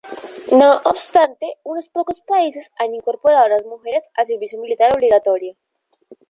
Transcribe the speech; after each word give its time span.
No 0.51 0.81
obstante, 0.83 1.57
unos 1.63 1.87
pocos 1.89 2.21
países 2.21 2.71
han 2.79 2.95
incorporado 2.95 3.45
a 3.45 3.49
las 3.49 3.67
mujeres 3.67 4.03
al 4.15 4.25
servicio 4.25 4.59
militar 4.59 4.91
obligatorio. 4.95 5.55